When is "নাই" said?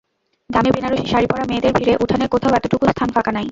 3.31-3.47